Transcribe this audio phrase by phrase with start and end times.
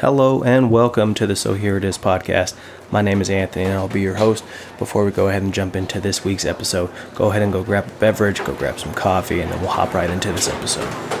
[0.00, 2.54] Hello and welcome to the So Here It Is podcast.
[2.90, 4.42] My name is Anthony and I'll be your host.
[4.78, 7.86] Before we go ahead and jump into this week's episode, go ahead and go grab
[7.86, 11.19] a beverage, go grab some coffee, and then we'll hop right into this episode.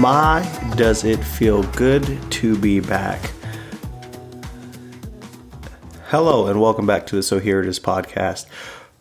[0.00, 0.40] My,
[0.76, 3.20] does it feel good to be back?
[6.06, 8.46] Hello, and welcome back to the So Here It Is podcast.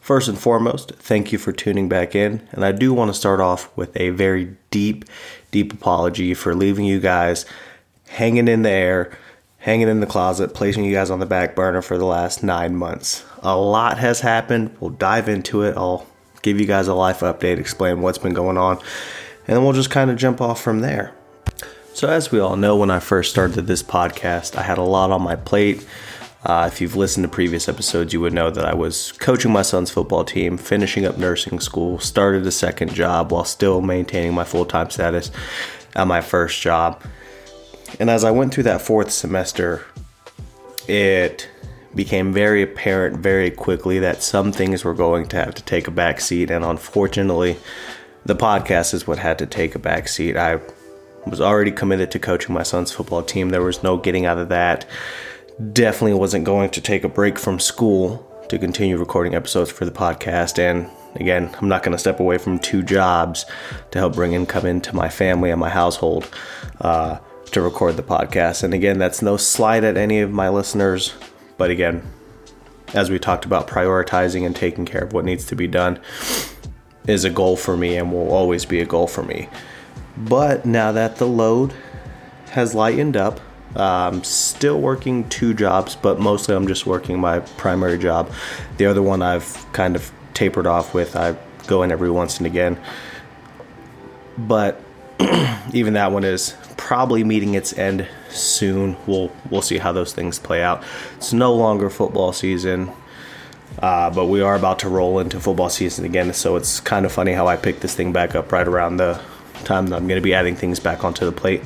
[0.02, 2.46] First and foremost, thank you for tuning back in.
[2.52, 5.06] And I do want to start off with a very deep,
[5.52, 7.46] deep apology for leaving you guys
[8.10, 9.18] hanging in the air,
[9.60, 12.76] hanging in the closet, placing you guys on the back burner for the last nine
[12.76, 13.24] months.
[13.42, 14.76] A lot has happened.
[14.82, 15.78] We'll dive into it.
[15.78, 16.06] I'll
[16.42, 18.82] give you guys a life update, explain what's been going on
[19.50, 21.12] and we'll just kind of jump off from there.
[21.94, 25.10] So, as we all know, when I first started this podcast, I had a lot
[25.12, 25.86] on my plate.
[26.46, 29.64] Uh, if you've listened to previous episodes, you would know that I was coaching my
[29.64, 34.44] son's football team, finishing up nursing school, started a second job while still maintaining my
[34.44, 35.32] full time status
[35.96, 37.02] at my first job.
[38.00, 39.84] And as I went through that fourth semester,
[40.88, 41.50] it
[41.96, 45.92] became very apparent very quickly that some things were going to have to take a
[45.92, 46.52] back seat.
[46.52, 47.58] And unfortunately,
[48.26, 50.38] the podcast is what had to take a back seat.
[50.38, 50.60] I
[51.26, 53.50] was already committed to coaching my son's football team.
[53.50, 54.86] There was no getting out of that.
[55.74, 59.92] Definitely wasn't going to take a break from school to continue recording episodes for the
[59.92, 60.58] podcast.
[60.58, 63.46] And again, I'm not going to step away from two jobs
[63.92, 66.30] to help bring income into my family and my household
[66.82, 67.20] uh,
[67.52, 68.64] to record the podcast.
[68.64, 71.14] And again, that's no slight at any of my listeners.
[71.58, 72.04] But again,
[72.94, 76.00] as we talked about prioritizing and taking care of what needs to be done,
[77.08, 79.50] is a goal for me and will always be a goal for me.
[80.18, 81.74] But now that the load
[82.52, 83.40] has lightened up,
[83.76, 88.32] I'm still working two jobs, but mostly I'm just working my primary job.
[88.78, 91.16] The other one I've kind of tapered off with.
[91.16, 91.38] I
[91.68, 92.80] go in every once and again.
[94.38, 94.82] But
[95.74, 98.98] even that one is probably meeting its end soon.
[99.06, 100.84] We'll we'll see how those things play out.
[101.18, 102.92] It's no longer football season.
[103.82, 107.12] Uh, but we are about to roll into football season again, so it's kind of
[107.12, 109.22] funny how I picked this thing back up right around the
[109.64, 111.62] time that I'm going to be adding things back onto the plate.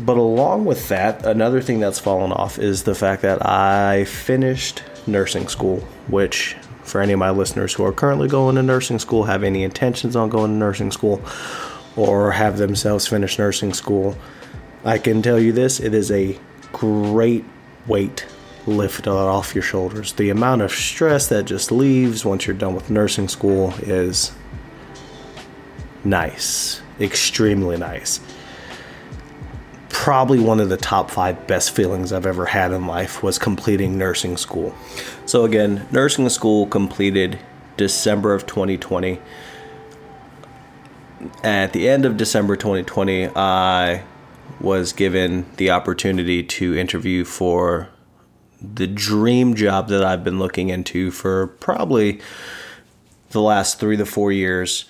[0.00, 4.82] But along with that, another thing that's fallen off is the fact that I finished
[5.06, 9.24] nursing school, which for any of my listeners who are currently going to nursing school,
[9.24, 11.20] have any intentions on going to nursing school,
[11.96, 14.16] or have themselves finished nursing school,
[14.84, 16.38] I can tell you this it is a
[16.72, 17.44] great
[17.86, 18.24] weight
[18.68, 20.12] lift it off your shoulders.
[20.12, 24.32] The amount of stress that just leaves once you're done with nursing school is
[26.04, 28.20] nice, extremely nice.
[29.88, 33.98] Probably one of the top five best feelings I've ever had in life was completing
[33.98, 34.74] nursing school.
[35.26, 37.38] So, again, nursing school completed
[37.76, 39.20] December of 2020.
[41.42, 44.04] At the end of December 2020, I
[44.60, 47.88] was given the opportunity to interview for
[48.60, 52.20] the dream job that I've been looking into for probably
[53.30, 54.86] the last three to four years.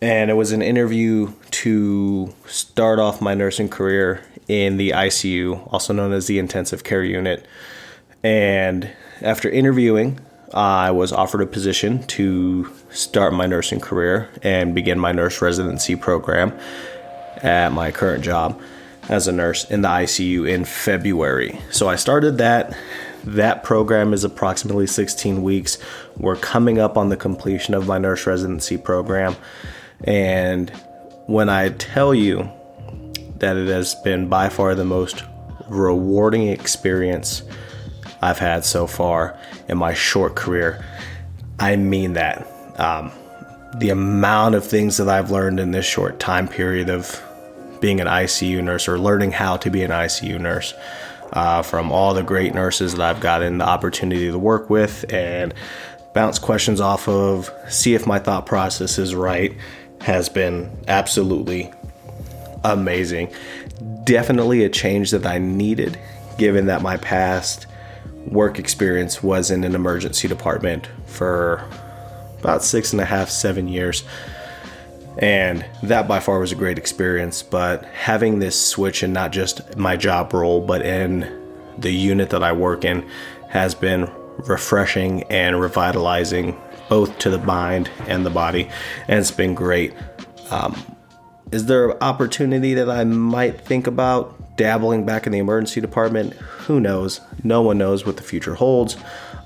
[0.00, 5.92] And it was an interview to start off my nursing career in the ICU, also
[5.92, 7.46] known as the intensive care unit.
[8.22, 10.18] And after interviewing,
[10.52, 15.96] I was offered a position to start my nursing career and begin my nurse residency
[15.96, 16.58] program
[17.38, 18.60] at my current job
[19.08, 21.58] as a nurse in the ICU in February.
[21.70, 22.76] So I started that.
[23.24, 25.78] That program is approximately 16 weeks.
[26.16, 29.36] We're coming up on the completion of my nurse residency program.
[30.04, 30.70] And
[31.26, 32.50] when I tell you
[33.36, 35.24] that it has been by far the most
[35.68, 37.42] rewarding experience
[38.20, 39.38] I've had so far
[39.68, 40.84] in my short career,
[41.58, 42.46] I mean that.
[42.78, 43.12] Um,
[43.78, 47.22] the amount of things that I've learned in this short time period of
[47.82, 50.72] being an ICU nurse or learning how to be an ICU nurse
[51.34, 55.52] uh, from all the great nurses that I've gotten the opportunity to work with and
[56.14, 59.54] bounce questions off of, see if my thought process is right,
[60.00, 61.72] has been absolutely
[62.64, 63.32] amazing.
[64.04, 65.98] Definitely a change that I needed,
[66.38, 67.66] given that my past
[68.26, 71.64] work experience was in an emergency department for
[72.38, 74.04] about six and a half, seven years.
[75.18, 77.42] And that by far was a great experience.
[77.42, 81.40] But having this switch in not just my job role, but in
[81.78, 83.08] the unit that I work in
[83.48, 88.68] has been refreshing and revitalizing both to the mind and the body.
[89.08, 89.94] And it's been great.
[90.50, 90.80] Um,
[91.50, 96.32] is there an opportunity that I might think about dabbling back in the emergency department?
[96.32, 97.20] Who knows?
[97.44, 98.96] No one knows what the future holds.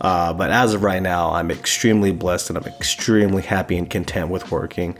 [0.00, 4.28] Uh, but as of right now, I'm extremely blessed and I'm extremely happy and content
[4.28, 4.96] with working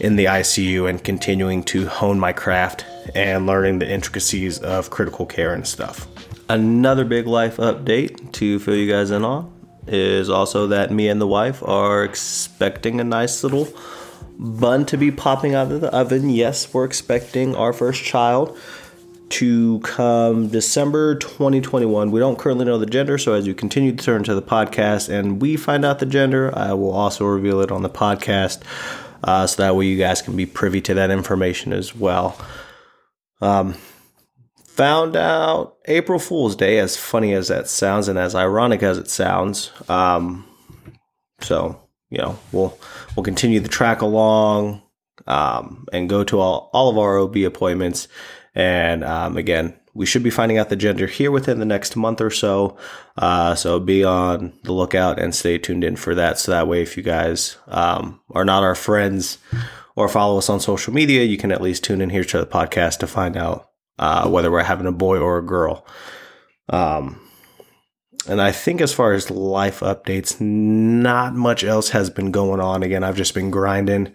[0.00, 2.84] in the ICU and continuing to hone my craft
[3.14, 6.06] and learning the intricacies of critical care and stuff.
[6.48, 9.52] Another big life update to fill you guys in on
[9.86, 13.68] is also that me and the wife are expecting a nice little
[14.38, 16.28] bun to be popping out of the oven.
[16.28, 18.56] Yes, we're expecting our first child
[19.28, 22.10] to come December 2021.
[22.10, 25.08] We don't currently know the gender, so as you continue to turn to the podcast
[25.08, 28.62] and we find out the gender, I will also reveal it on the podcast
[29.26, 32.40] uh, so that way you guys can be privy to that information as well.
[33.42, 33.74] Um,
[34.64, 39.10] found out April Fool's Day, as funny as that sounds and as ironic as it
[39.10, 39.70] sounds.
[39.88, 40.46] Um,
[41.40, 41.78] so
[42.08, 42.78] you know we'll
[43.14, 44.80] we'll continue the track along
[45.26, 48.08] um, and go to all, all of our OB appointments
[48.56, 52.20] and um, again, we should be finding out the gender here within the next month
[52.20, 52.76] or so.
[53.16, 56.38] Uh, so be on the lookout and stay tuned in for that.
[56.38, 59.38] So that way, if you guys um, are not our friends
[59.96, 62.46] or follow us on social media, you can at least tune in here to the
[62.46, 65.86] podcast to find out uh, whether we're having a boy or a girl.
[66.68, 67.26] Um,
[68.28, 72.82] and I think as far as life updates, not much else has been going on.
[72.82, 74.12] Again, I've just been grinding,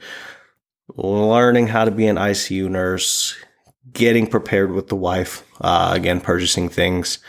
[0.89, 3.35] learning how to be an ICU nurse,
[3.91, 5.43] getting prepared with the wife.
[5.59, 7.19] Uh, again, purchasing things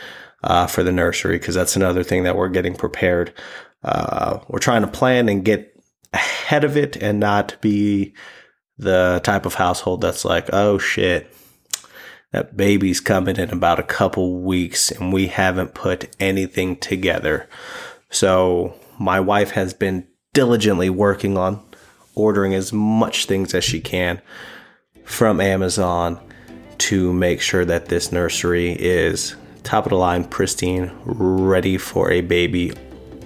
[0.43, 3.33] uh, for the nursery because that's another thing that we're getting prepared.
[3.83, 5.69] Uh, we're trying to plan and get
[6.13, 8.13] ahead of it and not be
[8.77, 11.33] the type of household that's like, oh shit,
[12.31, 17.47] that baby's coming in about a couple weeks and we haven't put anything together.
[18.09, 21.63] So my wife has been diligently working on
[22.15, 24.21] ordering as much things as she can
[25.05, 26.19] from Amazon
[26.79, 32.21] to make sure that this nursery is top of the line, pristine, ready for a
[32.21, 32.73] baby,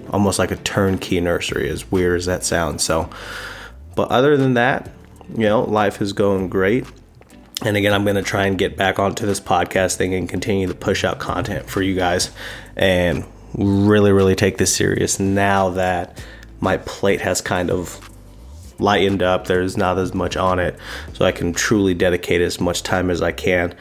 [0.10, 2.84] almost like a turnkey nursery, as weird as that sounds.
[2.84, 3.10] So,
[3.96, 4.90] but other than that,
[5.36, 6.86] you know, life is going great.
[7.66, 10.68] And again, I'm going to try and get back onto this podcast thing and continue
[10.68, 12.30] to push out content for you guys
[12.76, 16.24] and really, really take this serious now that
[16.60, 18.10] my plate has kind of
[18.80, 19.48] lightened up.
[19.48, 20.78] There's not as much on it,
[21.14, 23.76] so I can truly dedicate as much time as I can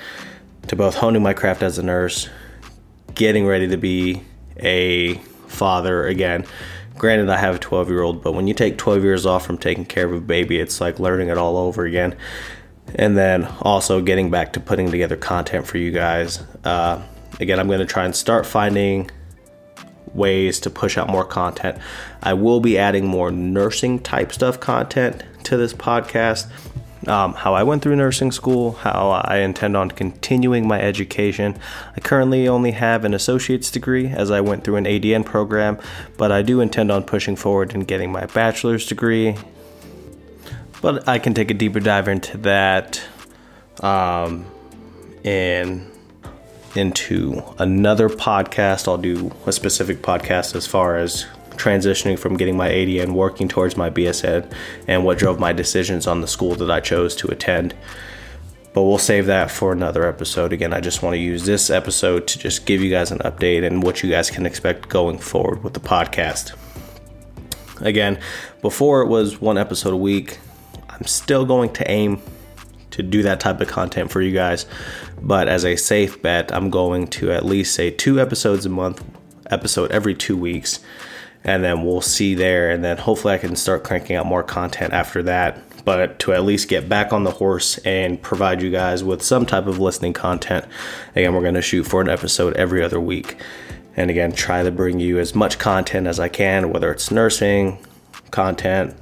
[0.69, 2.29] to both honing my craft as a nurse,
[3.15, 4.23] getting ready to be
[4.59, 5.15] a
[5.47, 6.45] father again.
[6.99, 9.59] Granted, I have a 12 year old, but when you take 12 years off from
[9.59, 12.17] taking care of a baby, it's like learning it all over again.
[12.95, 16.43] And then also getting back to putting together content for you guys.
[16.65, 17.03] Uh,
[17.39, 19.11] again, I'm going to try and start finding
[20.17, 21.79] ways to push out more content.
[22.23, 26.51] I will be adding more nursing type stuff content to this podcast.
[27.07, 31.57] Um, how I went through nursing school, how I intend on continuing my education.
[31.97, 35.79] I currently only have an associate's degree as I went through an ADN program,
[36.17, 39.37] but I do intend on pushing forward and getting my bachelor's degree.
[40.83, 43.01] But I can take a deeper dive into that
[43.81, 44.47] um,
[45.23, 45.89] in
[46.77, 48.89] into another podcast.
[48.89, 53.77] I'll do a specific podcast as far as transitioning from getting my ADN, working towards
[53.77, 54.51] my BSN,
[54.87, 57.75] and what drove my decisions on the school that I chose to attend.
[58.75, 60.53] But we'll save that for another episode.
[60.53, 63.67] Again, I just want to use this episode to just give you guys an update
[63.67, 66.55] and what you guys can expect going forward with the podcast.
[67.81, 68.19] Again,
[68.61, 70.39] before it was one episode a week,
[70.91, 72.21] I'm still going to aim
[72.97, 74.65] to do that type of content for you guys.
[75.21, 79.05] But as a safe bet, I'm going to at least say two episodes a month,
[79.51, 80.81] episode every two weeks.
[81.45, 82.71] And then we'll see there.
[82.71, 85.63] And then hopefully I can start cranking out more content after that.
[85.85, 89.47] But to at least get back on the horse and provide you guys with some
[89.47, 90.65] type of listening content.
[91.15, 93.37] Again, we're going to shoot for an episode every other week.
[93.95, 97.79] And again, try to bring you as much content as I can, whether it's nursing
[98.31, 98.97] content,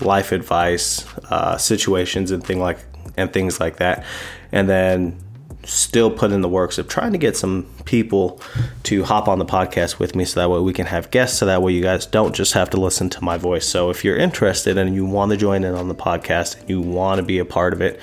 [0.00, 2.78] life advice, uh, situations, and thing like
[3.16, 4.04] and things like that.
[4.52, 5.18] And then
[5.64, 8.38] still put in the works of trying to get some people
[8.82, 11.46] to hop on the podcast with me so that way we can have guests so
[11.46, 13.66] that way you guys don't just have to listen to my voice.
[13.66, 16.82] So if you're interested and you want to join in on the podcast and you
[16.82, 17.98] want to be a part of it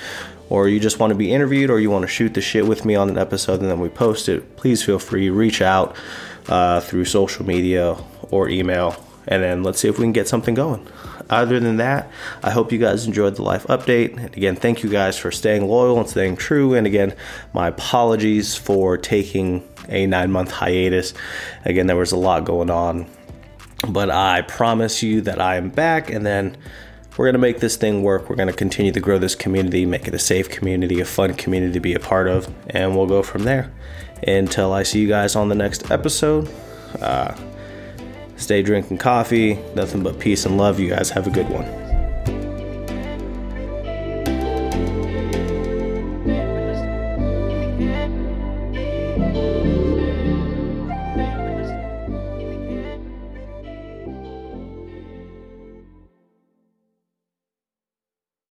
[0.49, 2.83] or you just want to be interviewed or you want to shoot the shit with
[2.83, 5.95] me on an episode and then we post it, please feel free reach out
[6.49, 7.95] uh, through social media
[8.29, 8.95] or email,
[9.27, 10.85] and then let's see if we can get something going.
[11.31, 12.11] Other than that,
[12.43, 14.17] I hope you guys enjoyed the life update.
[14.17, 16.73] And again, thank you guys for staying loyal and staying true.
[16.73, 17.15] And again,
[17.53, 21.13] my apologies for taking a nine month hiatus.
[21.63, 23.07] Again, there was a lot going on,
[23.87, 26.57] but I promise you that I am back and then
[27.17, 28.29] we're going to make this thing work.
[28.29, 31.33] We're going to continue to grow this community, make it a safe community, a fun
[31.33, 33.71] community to be a part of, and we'll go from there.
[34.25, 36.49] Until I see you guys on the next episode,
[37.01, 37.35] uh,
[38.41, 39.59] stay drinking coffee.
[39.75, 40.79] Nothing but peace and love.
[40.79, 41.90] You guys have a good one.